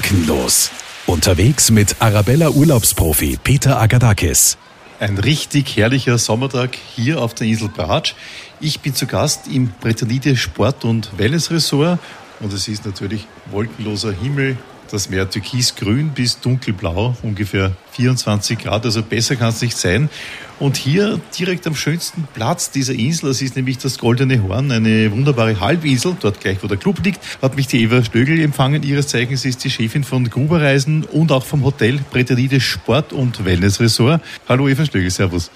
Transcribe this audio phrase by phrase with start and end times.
[0.00, 0.70] Wolkenlos.
[1.04, 4.56] Unterwegs mit Arabella Urlaubsprofi Peter Agadakis.
[4.98, 8.14] Ein richtig herrlicher Sommertag hier auf der Insel Bratsch.
[8.60, 11.98] Ich bin zu Gast im Bretanide Sport- und Wellnessresort
[12.40, 14.56] und es ist natürlich wolkenloser Himmel,
[14.90, 20.10] das Meer türkisgrün bis dunkelblau, ungefähr 24 Grad, also besser kann es nicht sein.
[20.58, 25.10] Und hier direkt am schönsten Platz dieser Insel, das ist nämlich das Goldene Horn, eine
[25.10, 28.82] wunderbare Halbinsel, dort gleich wo der Club liegt, hat mich die Eva Stögel empfangen.
[28.82, 34.20] Ihres Zeichens ist die Chefin von Gruberreisen und auch vom Hotel Bretanide Sport- und Wellnessresort.
[34.48, 35.50] Hallo Eva Stögel, Servus.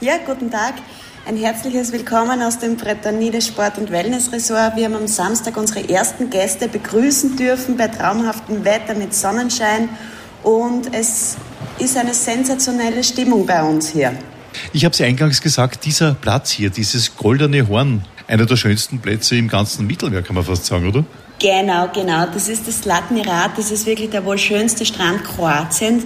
[0.00, 0.74] Ja, guten Tag.
[1.28, 4.76] Ein herzliches Willkommen aus dem Bretanide Sport- und Wellnessresort.
[4.76, 9.88] Wir haben am Samstag unsere ersten Gäste begrüßen dürfen bei traumhaftem Wetter mit Sonnenschein
[10.44, 11.36] und es
[11.80, 14.16] ist eine sensationelle Stimmung bei uns hier.
[14.72, 19.34] Ich habe es eingangs gesagt, dieser Platz hier, dieses goldene Horn, einer der schönsten Plätze
[19.34, 21.04] im ganzen Mittelmeer, kann man fast sagen, oder?
[21.38, 22.24] Genau, genau.
[22.32, 23.58] Das ist das Latnirat.
[23.58, 26.04] Das ist wirklich der wohl schönste Strand Kroatiens.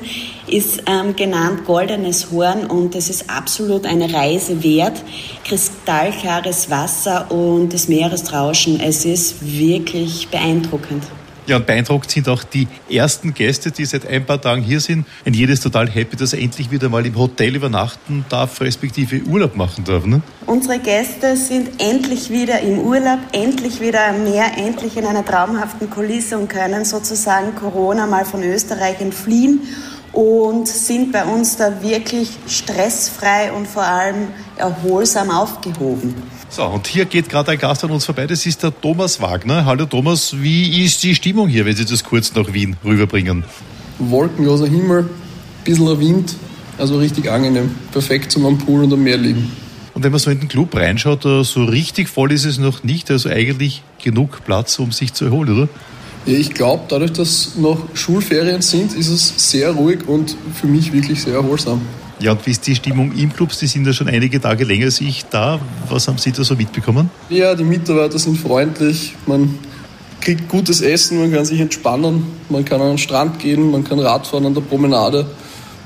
[0.49, 5.01] Ist ähm, genannt Goldenes Horn und das ist absolut eine Reise wert.
[5.45, 8.81] Kristallklares Wasser und das Meeresrauschen.
[8.81, 11.05] Es ist wirklich beeindruckend.
[11.51, 15.05] Ja, und beeindruckt sind auch die ersten Gäste, die seit ein paar Tagen hier sind.
[15.25, 19.21] Und jeder ist total happy, dass er endlich wieder mal im Hotel übernachten darf, respektive
[19.29, 20.07] Urlaub machen darf.
[20.07, 20.23] Ne?
[20.47, 25.91] Unsere Gäste sind endlich wieder im Urlaub, endlich wieder am Meer, endlich in einer traumhaften
[25.91, 29.63] Kulisse und können sozusagen Corona mal von Österreich entfliehen
[30.13, 36.15] und sind bei uns da wirklich stressfrei und vor allem erholsam aufgehoben.
[36.53, 39.67] So, und hier geht gerade ein Gast an uns vorbei, das ist der Thomas Wagner.
[39.67, 43.45] Hallo Thomas, wie ist die Stimmung hier, wenn Sie das kurz nach Wien rüberbringen?
[44.01, 45.09] Wolkenloser Himmel,
[45.63, 46.35] bisschen Wind,
[46.77, 47.73] also richtig angenehm.
[47.93, 49.53] Perfekt zum am Pool und am Meer liegen.
[49.95, 53.13] Und wenn man so in den Club reinschaut, so richtig voll ist es noch nicht,
[53.13, 55.69] also eigentlich genug Platz, um sich zu erholen, oder?
[56.27, 60.93] Ja, ich glaube, dadurch, dass noch Schulferien sind, ist es sehr ruhig und für mich
[60.93, 61.81] wirklich sehr erholsam.
[62.21, 63.53] Ja, und wie ist die Stimmung im Club?
[63.55, 65.59] Sie sind ja schon einige Tage länger als ich da.
[65.89, 67.09] Was haben Sie da so mitbekommen?
[67.31, 69.15] Ja, die Mitarbeiter sind freundlich.
[69.27, 69.59] Man
[70.21, 72.25] kriegt gutes Essen, man kann sich entspannen.
[72.51, 75.27] Man kann an den Strand gehen, man kann Radfahren an der Promenade.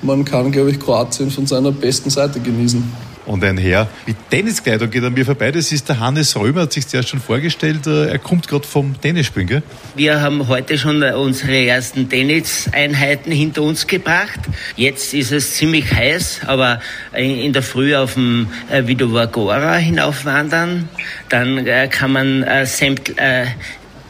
[0.03, 2.83] Man kann, glaube ich, Kroatien von seiner besten Seite genießen.
[3.27, 5.51] Und ein Herr mit Tenniskleidung geht an mir vorbei.
[5.51, 7.87] Das ist der Hannes Römer, hat sich zuerst schon vorgestellt.
[7.87, 9.63] Er kommt gerade vom Tennisspielen, gell?
[9.97, 14.41] Wir haben heute schon unsere ersten Tenniseinheiten hinter uns gebracht.
[14.77, 16.81] Jetzt ist es ziemlich heiß, aber
[17.15, 20.91] in der Früh auf dem Vidovagora hinaufwandern.
[21.31, 23.15] Dann kann man sämt,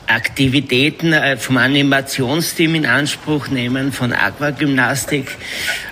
[0.06, 5.28] Aktivitäten vom Animationsteam in Anspruch nehmen, von Aquagymnastik.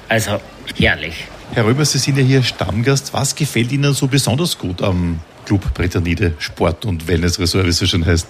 [0.08, 0.40] Also
[0.76, 1.28] herrlich.
[1.54, 3.12] Herr Römer, Sie sind ja hier Stammgast.
[3.12, 7.84] Was gefällt Ihnen so besonders gut am Club Bretanide Sport- und Wellnessresort, wie es so
[7.84, 8.26] schön heißt?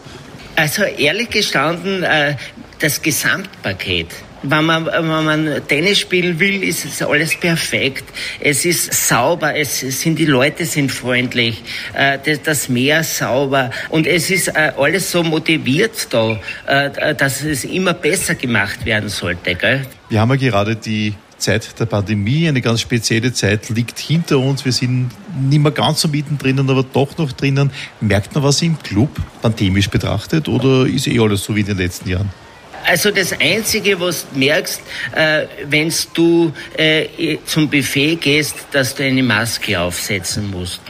[0.56, 2.04] Also ehrlich gestanden,
[2.80, 4.08] das Gesamtpaket.
[4.42, 8.02] Wenn man, wenn man Tennis spielen will, ist es alles perfekt.
[8.40, 11.62] Es ist sauber, es sind, die Leute sind freundlich,
[12.44, 16.40] das Meer sauber und es ist alles so motiviert da,
[17.16, 19.54] dass es immer besser gemacht werden sollte.
[19.54, 19.86] Gell?
[20.08, 24.64] Wir haben ja gerade die Zeit der Pandemie, eine ganz spezielle Zeit liegt hinter uns.
[24.64, 25.10] Wir sind
[25.48, 27.70] nicht mehr ganz so mittendrin, aber doch noch drinnen.
[28.00, 29.10] Merkt man was im Club,
[29.42, 32.31] pandemisch betrachtet, oder ist eh alles so wie in den letzten Jahren?
[32.84, 34.82] Also das Einzige, was du merkst,
[35.14, 40.81] äh, wenn du äh, zum Buffet gehst, dass du eine Maske aufsetzen musst.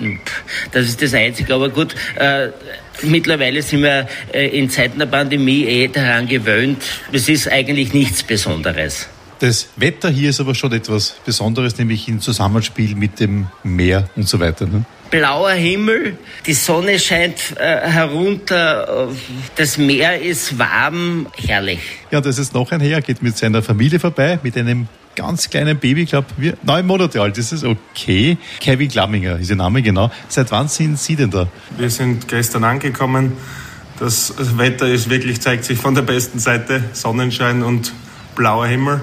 [0.72, 1.54] Das ist das Einzige.
[1.54, 2.48] Aber gut, äh,
[3.02, 6.82] mittlerweile sind wir äh, in Zeiten der Pandemie eh daran gewöhnt.
[7.12, 9.08] Es ist eigentlich nichts Besonderes.
[9.42, 14.28] Das Wetter hier ist aber schon etwas Besonderes, nämlich im Zusammenspiel mit dem Meer und
[14.28, 14.66] so weiter.
[14.66, 14.84] Ne?
[15.10, 16.16] Blauer Himmel,
[16.46, 19.08] die Sonne scheint äh, herunter,
[19.56, 21.80] das Meer ist warm, herrlich.
[22.12, 24.86] Ja, das ist noch ein Herr, geht mit seiner Familie vorbei, mit einem
[25.16, 26.28] ganz kleinen Baby, ich glaube,
[26.62, 28.38] neun Monate alt ist es, okay.
[28.60, 30.12] Kevin Glamminger ist Ihr Name, genau.
[30.28, 31.48] Seit wann sind Sie denn da?
[31.76, 33.32] Wir sind gestern angekommen.
[33.98, 36.84] Das Wetter ist wirklich, zeigt sich von der besten Seite.
[36.92, 37.92] Sonnenschein und
[38.36, 39.00] blauer Himmel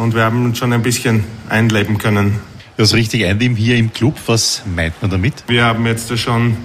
[0.00, 2.38] und wir haben uns schon ein bisschen einleben können.
[2.76, 5.44] Das richtig einleben hier im Club, was meint man damit?
[5.48, 6.56] Wir haben jetzt schon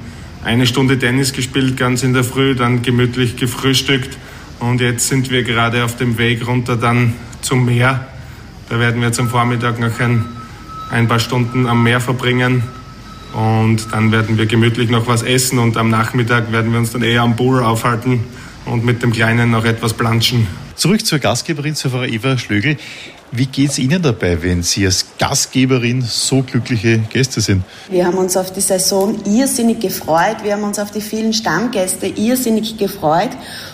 [0.44, 4.18] eine Stunde Tennis gespielt, ganz in der Früh, dann gemütlich gefrühstückt
[4.60, 8.08] und jetzt sind wir gerade auf dem Weg runter dann zum Meer.
[8.70, 10.26] Da werden wir zum Vormittag noch ein,
[10.90, 12.64] ein paar Stunden am Meer verbringen
[13.34, 17.04] und dann werden wir gemütlich noch was essen und am Nachmittag werden wir uns dann
[17.04, 18.22] eher am Pool aufhalten
[18.66, 20.48] und mit dem Kleinen noch etwas planschen.
[20.76, 22.78] Zurück zur Gastgeberin, zur Frau Eva Schlögel.
[23.38, 27.64] Wie geht es Ihnen dabei, wenn Sie als Gastgeberin so glückliche Gäste sind?
[27.90, 30.38] Wir haben uns auf die Saison irrsinnig gefreut.
[30.44, 33.32] Wir haben uns auf die vielen Stammgäste irrsinnig gefreut.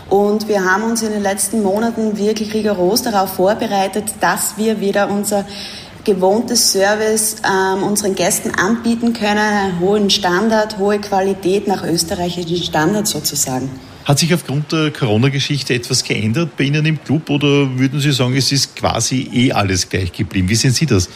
[0.10, 5.12] Und wir haben uns in den letzten Monaten wirklich rigoros darauf vorbereitet, dass wir wieder
[5.12, 5.46] unser
[6.06, 13.12] gewohntes Service ähm, unseren Gästen anbieten können, einen hohen Standard, hohe Qualität nach österreichischen Standards
[13.12, 13.70] sozusagen.
[14.04, 18.36] Hat sich aufgrund der Corona-Geschichte etwas geändert bei Ihnen im Club oder würden Sie sagen,
[18.36, 20.50] es ist quasi eh alles gleich geblieben?
[20.50, 21.08] Wie sehen Sie das?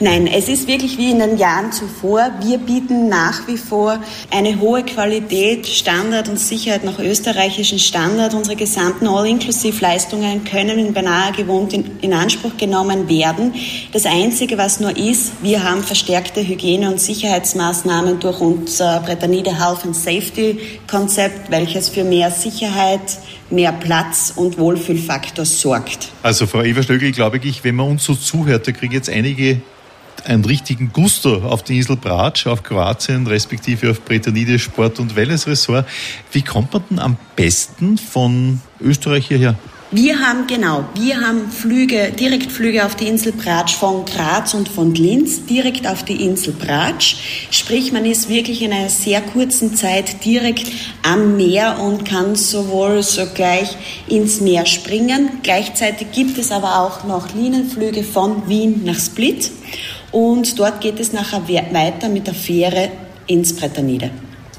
[0.00, 2.28] Nein, es ist wirklich wie in den Jahren zuvor.
[2.42, 8.34] Wir bieten nach wie vor eine hohe Qualität, Standard und Sicherheit nach österreichischen Standard.
[8.34, 13.54] Unsere gesamten All-Inclusive-Leistungen können in beinahe gewohnt in, in, Anspruch genommen werden.
[13.92, 19.84] Das Einzige, was nur ist, wir haben verstärkte Hygiene- und Sicherheitsmaßnahmen durch unser Bretanide Health
[19.84, 20.58] and Safety
[20.90, 23.18] Konzept, welches für mehr Sicherheit,
[23.48, 26.08] mehr Platz und Wohlfühlfaktor sorgt.
[26.24, 29.60] Also Frau Eva Stögel, glaube ich, wenn man uns so zuhört, da kriegen jetzt einige
[30.26, 35.86] einen richtigen Gusto auf die Insel Bratsch, auf Kroatien, respektive auf Bretanide Sport- und Wellnessresort.
[36.32, 39.56] Wie kommt man denn am besten von Österreich hierher?
[39.96, 44.92] Wir haben genau, wir haben Flüge, Direktflüge auf die Insel Bratsch von Graz und von
[44.92, 47.14] Linz, direkt auf die Insel Bratsch.
[47.52, 50.66] Sprich, man ist wirklich in einer sehr kurzen Zeit direkt
[51.04, 53.76] am Meer und kann sowohl sogleich
[54.08, 55.30] ins Meer springen.
[55.44, 59.52] Gleichzeitig gibt es aber auch noch Linienflüge von Wien nach Split
[60.14, 62.90] und dort geht es nachher weiter mit der Fähre
[63.26, 64.10] ins Bretternide.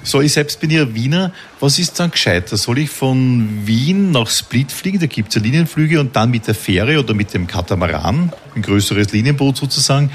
[0.04, 1.31] So, ich selbst bin ja Wiener.
[1.60, 2.57] Was ist dann gescheiter?
[2.57, 5.00] Soll ich von Wien nach Split fliegen?
[5.00, 8.62] Da gibt es ja Linienflüge und dann mit der Fähre oder mit dem Katamaran, ein
[8.62, 10.10] größeres Linienboot sozusagen,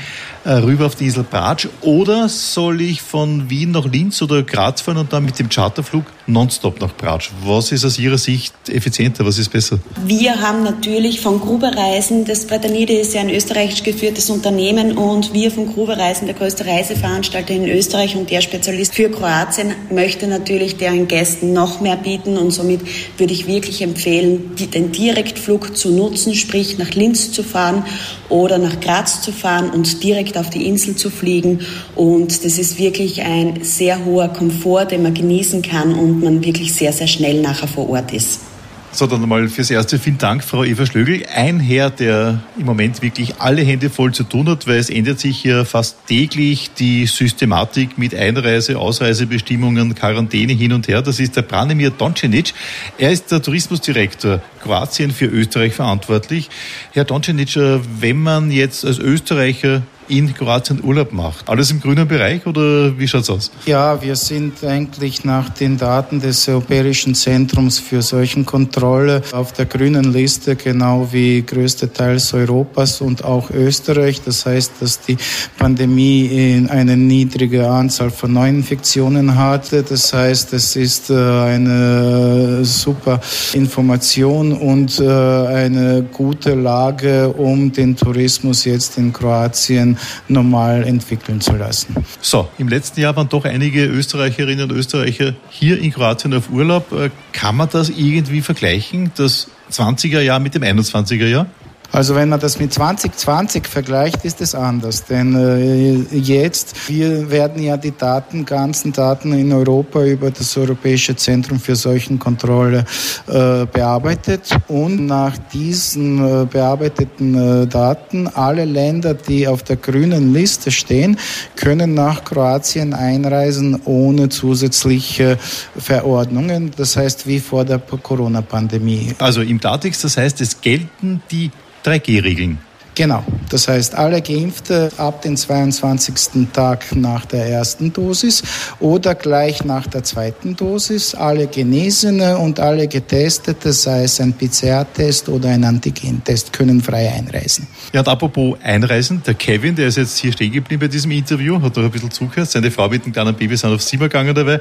[0.45, 1.69] äh, rüber auf die Insel Bratsch.
[1.83, 6.05] Oder soll ich von Wien nach Linz oder Graz fahren und dann mit dem Charterflug
[6.27, 7.31] nonstop nach Bratsch?
[7.45, 9.27] Was ist aus Ihrer Sicht effizienter?
[9.27, 9.79] Was ist besser?
[10.07, 15.35] Wir haben natürlich von Gruber Reisen, das Bretanide ist ja ein österreichisch geführtes Unternehmen und
[15.35, 20.27] wir von Gruber Reisen, der größte Reiseveranstalter in Österreich und der Spezialist für Kroatien, möchte
[20.27, 22.81] natürlich deren Gästen noch mehr bieten und somit
[23.19, 27.85] würde ich wirklich empfehlen, den Direktflug zu nutzen, sprich nach Linz zu fahren
[28.31, 31.61] oder nach Graz zu fahren und direkt auf die Insel zu fliegen.
[31.94, 36.73] Und das ist wirklich ein sehr hoher Komfort, den man genießen kann und man wirklich
[36.73, 38.50] sehr, sehr schnell nachher vor Ort ist.
[38.93, 41.25] So, dann einmal fürs Erste vielen Dank, Frau Eva Schlögel.
[41.33, 45.21] Ein Herr, der im Moment wirklich alle Hände voll zu tun hat, weil es ändert
[45.21, 51.03] sich ja fast täglich die Systematik mit Einreise, Ausreisebestimmungen, Quarantäne hin und her.
[51.03, 52.53] Das ist der Branimir Doncenic.
[52.99, 56.51] Er ist der Tourismusdirektor Kroatien für Österreich verantwortlich.
[56.93, 57.57] Herr Doncenic,
[58.01, 61.49] wenn man jetzt als Österreicher in Kroatien Urlaub macht.
[61.49, 63.51] Alles im grünen Bereich oder wie schaut es aus?
[63.67, 70.12] Ja, wir sind eigentlich nach den Daten des Europäischen Zentrums für Seuchenkontrolle auf der grünen
[70.12, 74.21] Liste, genau wie größte Teils Europas und auch Österreich.
[74.23, 75.17] Das heißt, dass die
[75.59, 79.83] Pandemie eine niedrige Anzahl von Neuinfektionen hatte.
[79.83, 83.21] Das heißt, es ist äh, eine super
[83.53, 89.97] Information und äh, eine gute Lage, um den Tourismus jetzt in Kroatien
[90.29, 91.94] normal entwickeln zu lassen.
[92.20, 96.93] So, im letzten Jahr waren doch einige Österreicherinnen und Österreicher hier in Kroatien auf Urlaub.
[96.93, 101.47] Äh, kann man das irgendwie vergleichen, das 20er Jahr mit dem 21er Jahr?
[101.93, 105.05] Also wenn man das mit 2020 vergleicht, ist es anders.
[105.07, 111.17] Denn äh, jetzt, wir werden ja die Daten, ganzen Daten in Europa über das Europäische
[111.17, 112.85] Zentrum für Seuchenkontrolle
[113.27, 114.57] äh, bearbeitet.
[114.69, 121.19] Und nach diesen äh, bearbeiteten äh, Daten, alle Länder, die auf der grünen Liste stehen,
[121.56, 125.39] können nach Kroatien einreisen ohne zusätzliche
[125.77, 126.70] Verordnungen.
[126.77, 129.15] Das heißt, wie vor der Corona-Pandemie.
[129.19, 131.51] Also im Datex, das heißt, es gelten die
[131.84, 132.58] 3G-Regeln.
[133.01, 136.49] Genau, das heißt, alle Geimpfte ab dem 22.
[136.53, 138.43] Tag nach der ersten Dosis
[138.81, 145.29] oder gleich nach der zweiten Dosis, alle Genesene und alle Getestete, sei es ein PCR-Test
[145.29, 147.69] oder ein Antigen-Test, können frei einreisen.
[147.93, 151.63] Ja, und apropos Einreisen, der Kevin, der ist jetzt hier stehen geblieben bei diesem Interview,
[151.63, 154.34] hat doch ein bisschen zugehört, seine Frau mit dem kleinen Baby sind auf Sieber gegangen
[154.34, 154.60] dabei.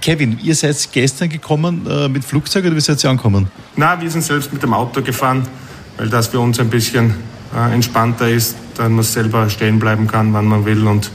[0.00, 3.46] Kevin, ihr seid gestern gekommen äh, mit Flugzeug oder wie seid ihr angekommen?
[3.76, 5.46] Na, wir sind selbst mit dem Auto gefahren
[5.98, 7.14] weil das für uns ein bisschen
[7.54, 11.10] äh, entspannter ist, dann man selber stehen bleiben kann, wann man will und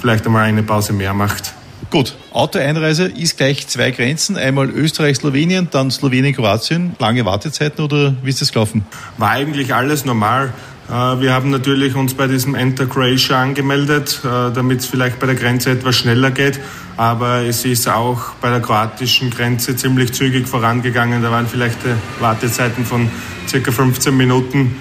[0.00, 1.54] vielleicht einmal eine Pause mehr macht.
[1.90, 6.96] Gut, Autoeinreise ist gleich zwei Grenzen, einmal Österreich, Slowenien, dann Slowenien, Kroatien.
[6.98, 8.86] Lange Wartezeiten oder wie ist das gelaufen?
[9.18, 10.54] War eigentlich alles normal.
[10.88, 15.26] Äh, wir haben natürlich uns bei diesem Enter Croatia angemeldet, äh, damit es vielleicht bei
[15.26, 16.60] der Grenze etwas schneller geht.
[16.96, 21.22] Aber es ist auch bei der kroatischen Grenze ziemlich zügig vorangegangen.
[21.22, 21.78] Da waren vielleicht
[22.20, 23.10] Wartezeiten von
[23.48, 24.76] circa 15 Minuten.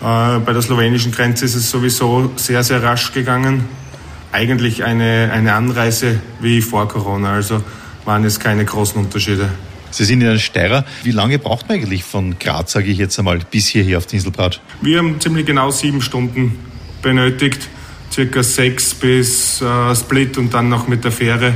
[0.00, 3.64] Äh, bei der slowenischen Grenze ist es sowieso sehr, sehr rasch gegangen.
[4.32, 7.62] Eigentlich eine, eine Anreise wie vor Corona, also
[8.04, 9.48] waren es keine großen Unterschiede.
[9.94, 10.84] Sie sind ja ein Steirer.
[11.04, 14.16] Wie lange braucht man eigentlich von Graz, sage ich jetzt einmal, bis hierher auf die
[14.16, 14.58] Inselbratsch?
[14.82, 16.58] Wir haben ziemlich genau sieben Stunden
[17.00, 17.68] benötigt.
[18.10, 21.54] Circa sechs bis äh, Split und dann noch mit der Fähre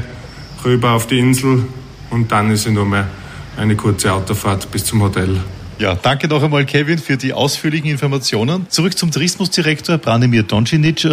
[0.65, 1.65] rüber auf die Insel.
[2.11, 3.09] Und dann ist es nur mehr
[3.57, 5.41] eine kurze Autofahrt bis zum Hotel.
[5.81, 8.67] Ja, danke noch einmal, Kevin, für die ausführlichen Informationen.
[8.69, 11.05] Zurück zum Tourismusdirektor Branimir Doncinic.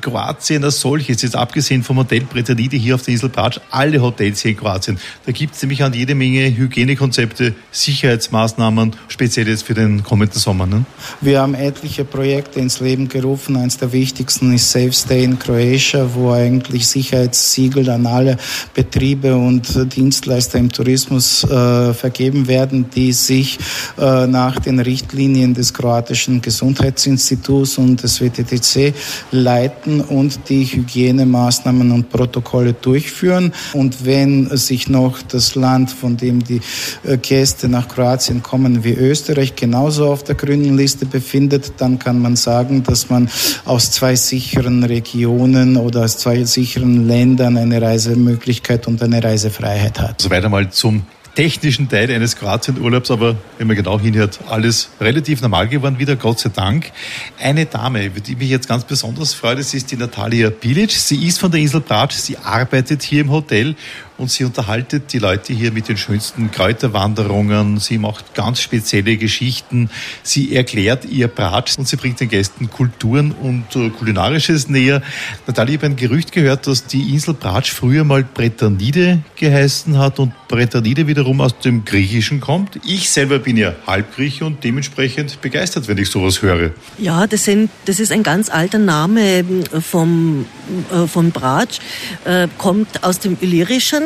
[0.00, 4.40] Kroatien als solches, jetzt abgesehen vom Hotel Bretanide hier auf der Insel Bratsch, alle Hotels
[4.40, 9.74] hier in Kroatien, da gibt es nämlich an jede Menge Hygienekonzepte, Sicherheitsmaßnahmen, speziell jetzt für
[9.74, 10.66] den kommenden Sommer.
[10.66, 10.84] Ne?
[11.20, 13.56] Wir haben etliche Projekte ins Leben gerufen.
[13.56, 18.36] Eines der wichtigsten ist Safe Stay in Croatia, wo eigentlich Sicherheitssiegel an alle
[18.74, 23.58] Betriebe und Dienstleister im Tourismus äh, vergeben werden, die sich
[23.98, 28.94] äh, nach den Richtlinien des kroatischen Gesundheitsinstituts und des WTTC
[29.30, 33.52] leiten halten und die Hygienemaßnahmen und Protokolle durchführen.
[33.72, 36.60] Und wenn sich noch das Land, von dem die
[37.04, 42.20] äh, Gäste nach Kroatien kommen, wie Österreich, genauso auf der grünen Liste befindet, dann kann
[42.20, 43.28] man sagen, dass man
[43.64, 50.20] aus zwei sicheren Regionen oder aus zwei sicheren Ländern eine Reisemöglichkeit und eine Reisefreiheit hat.
[50.20, 51.02] Soweit einmal zum
[51.36, 56.40] technischen Teil eines Kroatienurlaubs, aber wenn man genau hinhört, alles relativ normal geworden wieder, Gott
[56.40, 56.90] sei Dank.
[57.38, 60.90] Eine Dame, über die mich jetzt ganz besonders freue, das ist die Natalia Bilic.
[60.90, 63.76] Sie ist von der Insel Bratsch, sie arbeitet hier im Hotel
[64.18, 67.78] und sie unterhaltet die Leute hier mit den schönsten Kräuterwanderungen.
[67.78, 69.90] Sie macht ganz spezielle Geschichten.
[70.22, 75.02] Sie erklärt ihr Bratsch und sie bringt den Gästen Kulturen und äh, Kulinarisches näher.
[75.46, 80.18] Natalia, ich habe ein Gerücht gehört, dass die Insel Bratsch früher mal Bretanide geheißen hat
[80.18, 82.78] und Bretanide wiederum aus dem Griechischen kommt.
[82.84, 86.70] Ich selber bin ja Halbgrieche und dementsprechend begeistert, wenn ich sowas höre.
[86.98, 90.46] Ja, das, sind, das ist ein ganz alter Name ähm, vom,
[90.92, 91.78] äh, von Bratsch,
[92.24, 94.05] äh, kommt aus dem Illyrischen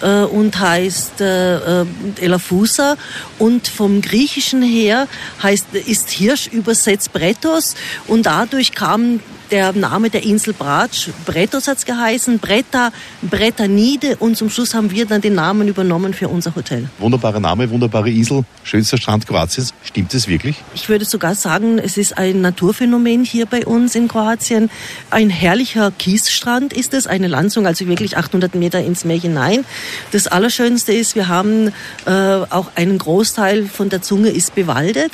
[0.00, 1.86] äh, und heißt äh, äh,
[2.20, 2.96] Elafusa.
[3.38, 5.08] Und vom Griechischen her
[5.42, 7.74] heißt, ist Hirsch übersetzt Bretos
[8.06, 11.10] und dadurch kam der Name der Insel Bratsch.
[11.24, 12.90] Bretos hat's geheißen, Bretta,
[13.22, 16.88] Brettanide und zum Schluss haben wir dann den Namen übernommen für unser Hotel.
[16.98, 19.74] Wunderbarer Name, wunderbare Insel, schönster Strand Kroatiens.
[19.84, 20.56] Stimmt es wirklich?
[20.74, 24.70] Ich würde sogar sagen, es ist ein Naturphänomen hier bei uns in Kroatien.
[25.10, 29.64] Ein herrlicher Kiesstrand ist es, eine Landzung, also wirklich 800 Meter ins Meer hinein.
[30.12, 31.72] Das Allerschönste ist, wir haben
[32.06, 35.12] äh, auch einen Großteil von der Zunge ist bewaldet.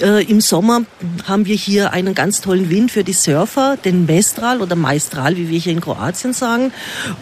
[0.00, 0.82] Äh, Im Sommer
[1.26, 5.48] haben wir hier einen ganz tollen Wind für die Surfer, den Mestral oder Maestral, wie
[5.48, 6.72] wir hier in Kroatien sagen.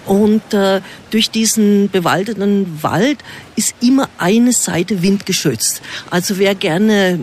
[0.04, 0.80] Und äh,
[1.10, 3.18] durch diesen bewaldeten Wald
[3.56, 5.80] ist immer eine Seite windgeschützt.
[6.10, 7.20] Also wer gerne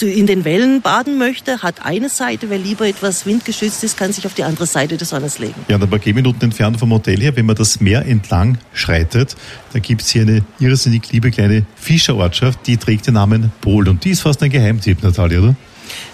[0.00, 2.50] in den Wellen baden möchte, hat eine Seite.
[2.50, 5.54] Wer lieber etwas windgeschützt ist, kann sich auf die andere Seite des Sonnens legen.
[5.68, 9.36] Ja, ein paar Gehminuten entfernt vom Hotel her, wenn man das Meer entlang schreitet,
[9.72, 13.88] da gibt es hier eine irrsinnig liebe kleine Fischerortschaft, die trägt den Namen Pol.
[13.88, 15.56] Und die ist fast ein Geheimtipp, Natalia, oder?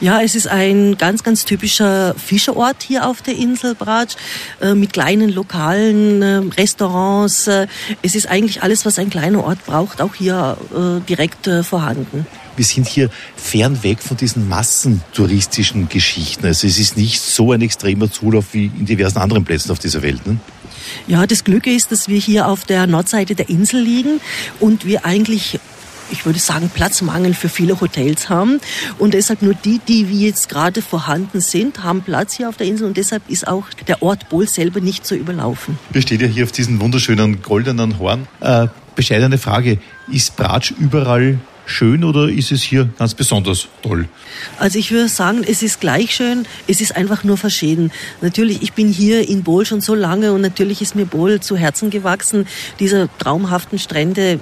[0.01, 4.17] Ja, es ist ein ganz, ganz typischer Fischerort hier auf der Insel Bratsch
[4.61, 7.47] äh, mit kleinen lokalen äh, Restaurants.
[7.47, 7.67] Äh,
[8.03, 12.27] es ist eigentlich alles, was ein kleiner Ort braucht, auch hier äh, direkt äh, vorhanden
[12.57, 16.47] wir sind hier fernweg von diesen massentouristischen Geschichten.
[16.47, 20.03] Also es ist nicht so ein extremer Zulauf wie in diversen anderen Plätzen auf dieser
[20.03, 20.27] Welt.
[20.27, 20.39] Ne?
[21.07, 24.21] Ja, das Glück ist, dass wir hier auf der Nordseite der Insel liegen
[24.61, 25.59] und wir eigentlich
[26.13, 28.61] ich würde sagen, Platzmangel für viele Hotels haben.
[28.99, 32.67] Und deshalb nur die, die wie jetzt gerade vorhanden sind, haben Platz hier auf der
[32.67, 32.87] Insel.
[32.87, 35.79] Und deshalb ist auch der Ort Bol selber nicht so überlaufen.
[35.91, 38.29] Wir stehen ja hier auf diesem wunderschönen goldenen Horn.
[38.41, 39.79] Äh, bescheidene Frage.
[40.11, 44.09] Ist Bratsch überall schön oder ist es hier ganz besonders toll?
[44.59, 47.93] Also ich würde sagen, es ist gleich schön, es ist einfach nur verschieden.
[48.21, 51.57] Natürlich, ich bin hier in Bol schon so lange und natürlich ist mir Bol zu
[51.57, 52.47] Herzen gewachsen.
[52.81, 54.41] Diese traumhaften Strände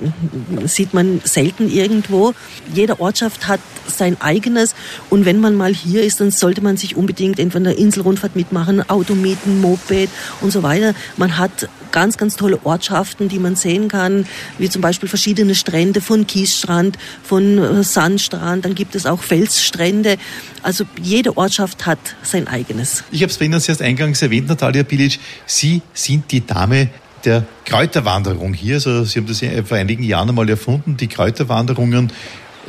[0.64, 2.34] sieht man selten irgendwo.
[2.74, 4.74] Jede Ortschaft hat sein eigenes
[5.08, 8.88] und wenn man mal hier ist, dann sollte man sich unbedingt entweder eine Inselrundfahrt mitmachen,
[8.88, 10.08] Auto mieten, Moped
[10.40, 10.94] und so weiter.
[11.16, 14.26] Man hat ganz, ganz tolle Ortschaften, die man sehen kann,
[14.58, 20.16] wie zum Beispiel verschiedene Strände von Kiesstrand, von äh, Sandstrand, dann gibt es auch Felsstrände.
[20.62, 23.04] Also jede Ortschaft hat sein eigenes.
[23.10, 26.88] Ich habe es Ihnen erst eingangs erwähnt, Natalia Bilic, Sie sind die Dame
[27.24, 28.76] der Kräuterwanderung hier.
[28.76, 32.12] Also Sie haben das vor einigen Jahren einmal erfunden, die Kräuterwanderungen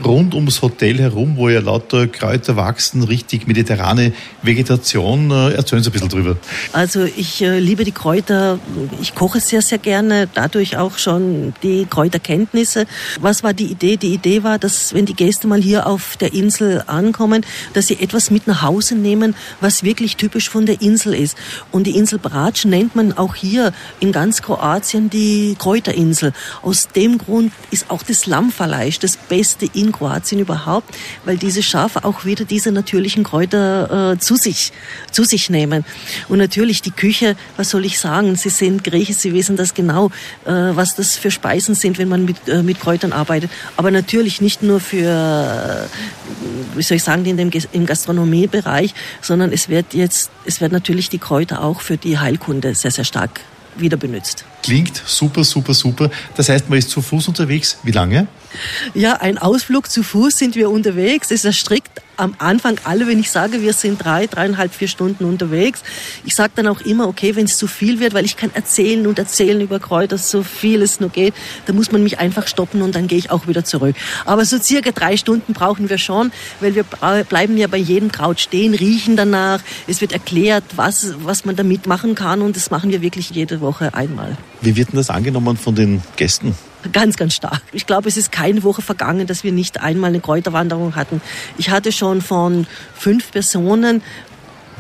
[0.06, 5.32] rund ums Hotel herum, wo ja lauter Kräuter wachsen, richtig mediterrane Vegetation.
[5.32, 6.38] Äh, erzählen Sie ein bisschen drüber.
[6.74, 8.60] Also ich äh, liebe die Kräuter.
[9.02, 10.28] Ich koche sehr, sehr gerne.
[10.34, 12.86] Dadurch auch schon die Kräuterkenntnisse.
[13.20, 13.98] Was war die Idee?
[13.98, 18.00] Die Idee war, dass wenn die Gäste mal hier auf der Insel ankommen, dass sie
[18.00, 21.38] etwas mit nach Hause nehmen, was wirklich typisch von der Insel ist.
[21.72, 26.34] Und die Insel Brač nennt man auch hier in ganz Kroatien die Kräuterinsel.
[26.62, 30.96] Aus dem Grund ist auch das Lammfleisch das Beste in Kroatien überhaupt,
[31.26, 34.72] weil diese Schafe auch wieder diese natürlichen Kräuter äh, zu sich
[35.12, 35.86] zu sich nehmen.
[36.30, 38.36] Und natürlich die Küche, was soll ich sagen?
[38.36, 40.08] Sie sind Grieche, Sie wissen das genau,
[40.46, 43.52] äh, was das für Speisen sind, wenn man mit äh, mit Kräutern arbeitet.
[43.78, 49.52] Aber natürlich nicht nur für, äh, wie soll ich sagen, in dem im Gastronomiebereich, sondern
[49.52, 53.42] es wird jetzt, es wird natürlich die Kräuter auch für die Heilkunde sehr sehr stark
[53.78, 54.46] wieder benutzt.
[54.64, 56.10] Klingt super, super, super.
[56.36, 57.78] Das heißt, man ist zu Fuß unterwegs.
[57.84, 58.28] Wie lange?
[58.94, 61.32] Ja, ein Ausflug zu Fuß sind wir unterwegs.
[61.32, 65.82] Es erstrickt am Anfang alle, wenn ich sage, wir sind drei, dreieinhalb, vier Stunden unterwegs.
[66.24, 69.08] Ich sage dann auch immer, okay, wenn es zu viel wird, weil ich kann erzählen
[69.08, 71.34] und erzählen über Kräuter, so viel es nur geht,
[71.66, 73.96] da muss man mich einfach stoppen und dann gehe ich auch wieder zurück.
[74.26, 78.40] Aber so circa drei Stunden brauchen wir schon, weil wir bleiben ja bei jedem Kraut
[78.40, 79.62] stehen, riechen danach.
[79.88, 83.62] Es wird erklärt, was, was man damit machen kann und das machen wir wirklich jede
[83.62, 84.38] Woche einmal.
[84.62, 86.56] Wie wird denn das angenommen von den Gästen?
[86.92, 87.62] Ganz, ganz stark.
[87.72, 91.22] Ich glaube, es ist keine Woche vergangen, dass wir nicht einmal eine Kräuterwanderung hatten.
[91.58, 94.02] Ich hatte schon von fünf Personen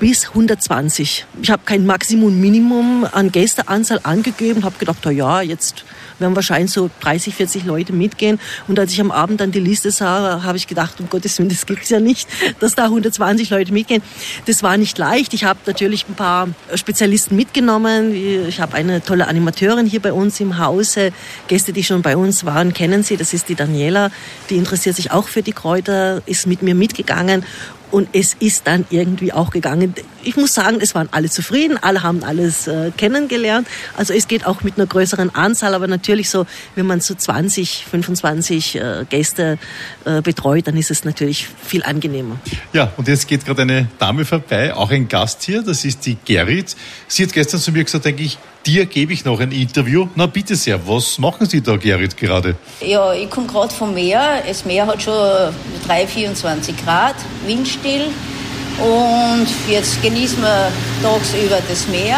[0.01, 1.27] bis 120.
[1.43, 5.85] Ich habe kein Maximum, Minimum an Gästeanzahl angegeben, habe gedacht, na ja, jetzt
[6.17, 8.39] werden wahrscheinlich so 30, 40 Leute mitgehen.
[8.67, 11.49] Und als ich am Abend dann die Liste sah, habe ich gedacht, um Gottes Willen,
[11.49, 12.27] das gibt's ja nicht,
[12.59, 14.01] dass da 120 Leute mitgehen.
[14.47, 15.35] Das war nicht leicht.
[15.35, 18.15] Ich habe natürlich ein paar Spezialisten mitgenommen.
[18.47, 21.11] Ich habe eine tolle Animateurin hier bei uns im Hause.
[21.47, 23.17] Gäste, die schon bei uns waren, kennen sie.
[23.17, 24.09] Das ist die Daniela.
[24.49, 27.45] Die interessiert sich auch für die Kräuter, ist mit mir mitgegangen
[27.91, 29.93] und es ist dann irgendwie auch gegangen.
[30.23, 33.67] Ich muss sagen, es waren alle zufrieden, alle haben alles äh, kennengelernt.
[33.97, 37.85] Also es geht auch mit einer größeren Anzahl, aber natürlich so, wenn man so 20,
[37.89, 39.57] 25 äh, Gäste
[40.05, 42.37] äh, betreut, dann ist es natürlich viel angenehmer.
[42.73, 46.17] Ja, und jetzt geht gerade eine Dame vorbei, auch ein Gast hier, das ist die
[46.25, 46.75] Gerrit.
[47.07, 50.07] Sie hat gestern zu mir gesagt, denke ich, dir gebe ich noch ein Interview.
[50.15, 52.55] Na bitte sehr, was machen Sie da, Gerrit, gerade?
[52.81, 54.43] Ja, ich komme gerade vom Meer.
[54.47, 55.53] Das Meer hat schon
[55.87, 58.07] 3, 24 Grad, windstill.
[58.79, 60.71] Und jetzt genießen wir
[61.03, 62.17] tagsüber das Meer.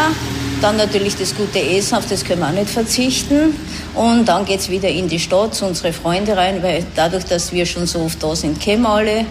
[0.62, 3.56] Dann natürlich das gute Essen, auf das können wir auch nicht verzichten.
[3.96, 7.52] Und dann geht es wieder in die Stadt zu unseren Freunden rein, weil dadurch, dass
[7.52, 9.26] wir schon so oft da sind, kennen alle.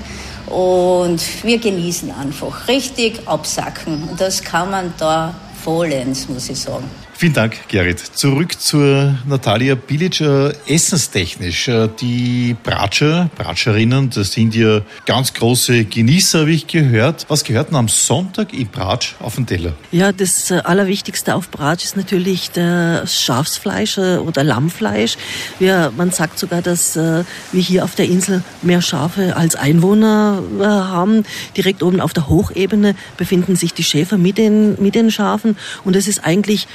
[0.47, 4.09] Und wir genießen einfach richtig absacken.
[4.11, 6.85] Und das kann man da vollends, muss ich sagen.
[7.23, 8.01] Vielen Dank, Gerrit.
[8.01, 10.21] Zurück zur Natalia Bilic.
[10.21, 17.27] Äh, essenstechnisch, äh, die Bratscher, Bratscherinnen, das sind ja ganz große Genießer, habe ich gehört.
[17.29, 19.75] Was gehört denn am Sonntag in Bratsch auf den Teller?
[19.93, 25.17] Ja, das äh, Allerwichtigste auf Bratsch ist natürlich das Schafsfleisch oder Lammfleisch.
[25.61, 31.25] Wir, man sagt sogar, dass wir hier auf der Insel mehr Schafe als Einwohner haben.
[31.57, 35.57] Direkt oben auf der Hochebene befinden sich die Schäfer mit den, mit den Schafen.
[35.85, 36.67] Und es ist eigentlich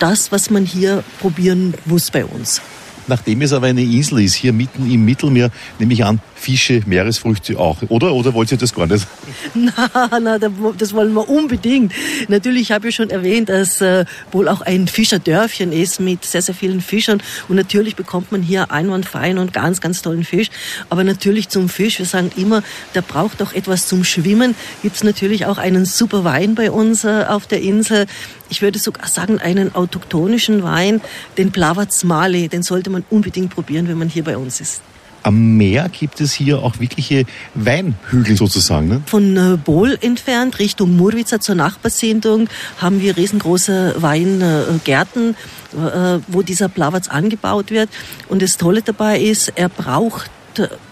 [0.00, 2.60] das, was man hier probieren muss bei uns.
[3.06, 7.58] Nachdem es aber eine Insel ist, hier mitten im Mittelmeer, nehme ich an, Fische, Meeresfrüchte
[7.58, 8.14] auch, oder?
[8.14, 9.06] Oder wollt ihr das gar nicht?
[9.54, 11.92] Na, na, das wollen wir unbedingt.
[12.28, 16.54] Natürlich habe ich schon erwähnt, dass äh, wohl auch ein Fischerdörfchen ist mit sehr, sehr
[16.54, 17.22] vielen Fischern.
[17.48, 20.48] Und natürlich bekommt man hier einwandfreien und ganz, ganz tollen Fisch.
[20.88, 22.62] Aber natürlich zum Fisch, wir sagen immer,
[22.94, 24.54] der braucht auch etwas zum Schwimmen.
[24.82, 28.06] Gibt es natürlich auch einen super Wein bei uns äh, auf der Insel.
[28.48, 31.02] Ich würde sogar sagen, einen autochtonischen Wein,
[31.36, 34.80] den Plavac Mali, den sollte man unbedingt probieren, wenn man hier bei uns ist.
[35.22, 38.88] Am Meer gibt es hier auch wirkliche Weinhügel sozusagen.
[38.88, 39.02] Ne?
[39.06, 45.36] Von äh, Bol entfernt Richtung Murwica zur Nachbarsiedlung haben wir riesengroße Weingärten,
[45.74, 47.90] äh, wo dieser Plavac angebaut wird.
[48.28, 50.30] Und das Tolle dabei ist, er braucht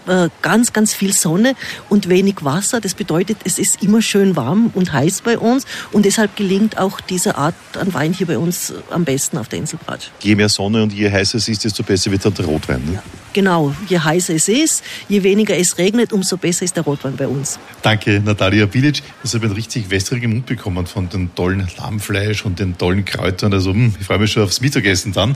[0.07, 1.53] äh, ganz, ganz viel Sonne
[1.89, 2.81] und wenig Wasser.
[2.81, 7.01] Das bedeutet, es ist immer schön warm und heiß bei uns und deshalb gelingt auch
[7.01, 10.09] diese Art an Wein hier bei uns am besten auf der Insel Bratsch.
[10.21, 12.83] Je mehr Sonne und je heißer es ist, desto besser wird dann der Rotwein.
[12.85, 12.93] Ne?
[12.95, 17.15] Ja, genau, je heißer es ist, je weniger es regnet, umso besser ist der Rotwein
[17.15, 17.59] bei uns.
[17.81, 19.01] Danke, Natalia Bilic.
[19.01, 23.53] Habe ich einen richtig wässrigen Mund bekommen von dem tollen Lammfleisch und den tollen Kräutern.
[23.53, 25.35] Also, hm, ich freue mich schon aufs Mittagessen dann.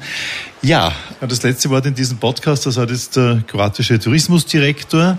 [0.61, 3.99] Ja, das letzte Wort in diesem Podcast, das hat jetzt der kroatische
[4.53, 5.17] Tourismusdirektor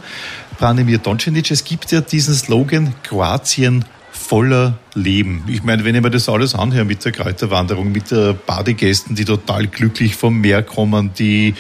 [0.58, 1.50] Branimir Doncinic.
[1.50, 5.44] Es gibt ja diesen Slogan Kroatien voller Leben.
[5.48, 9.24] Ich meine, wenn ich mir das alles anhöre mit der Kräuterwanderung, mit der Badegästen, die
[9.24, 11.54] total glücklich vom Meer kommen, die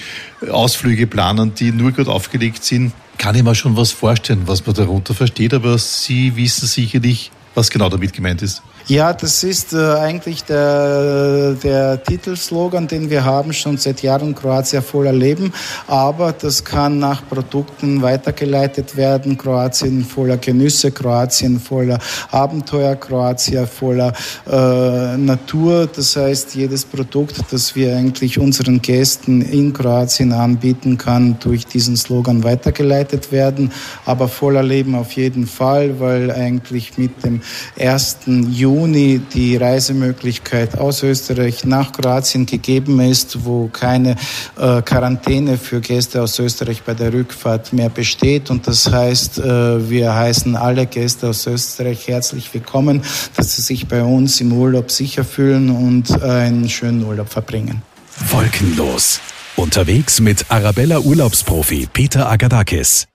[0.48, 4.74] Ausflüge planen, die nur gut aufgelegt sind, kann ich mir schon was vorstellen, was man
[4.76, 8.62] darunter versteht, aber Sie wissen sicherlich, was genau damit gemeint ist.
[8.86, 14.82] Ja, das ist äh, eigentlich der, der Titelslogan, den wir haben schon seit Jahren Kroatien
[14.82, 15.54] voller Leben.
[15.86, 19.38] Aber das kann nach Produkten weitergeleitet werden.
[19.38, 21.98] Kroatien voller Genüsse, Kroatien voller
[22.30, 24.12] Abenteuer, Kroatien voller
[24.46, 25.86] äh, Natur.
[25.86, 31.96] Das heißt, jedes Produkt, das wir eigentlich unseren Gästen in Kroatien anbieten, kann durch diesen
[31.96, 33.72] Slogan weitergeleitet werden.
[34.04, 37.40] Aber voller Leben auf jeden Fall, weil eigentlich mit dem
[37.78, 38.18] 1.
[38.50, 44.16] Juni Juni die Reisemöglichkeit aus Österreich nach Kroatien gegeben ist, wo keine
[44.58, 48.50] äh, Quarantäne für Gäste aus Österreich bei der Rückfahrt mehr besteht.
[48.50, 53.02] Und das heißt, äh, wir heißen alle Gäste aus Österreich herzlich willkommen,
[53.36, 57.82] dass sie sich bei uns im Urlaub sicher fühlen und einen schönen Urlaub verbringen.
[58.30, 59.20] Wolkenlos.
[59.56, 63.06] Unterwegs mit Arabella Urlaubsprofi Peter Agadakis.